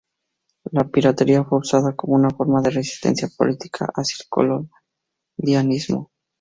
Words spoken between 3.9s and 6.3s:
hacia el colonialismo.